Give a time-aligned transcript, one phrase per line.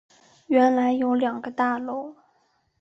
[0.47, 2.15] 原来有两个大楼